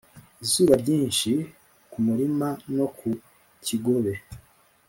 [0.43, 1.31] izuba ryinshi
[1.91, 3.09] kumurima no ku
[3.65, 4.13] kigobe,